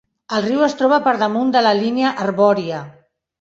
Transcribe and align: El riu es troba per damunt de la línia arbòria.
El 0.37 0.41
riu 0.45 0.63
es 0.67 0.73
troba 0.79 0.97
per 1.07 1.13
damunt 1.23 1.51
de 1.57 1.63
la 1.67 1.75
línia 1.81 2.15
arbòria. 2.25 2.81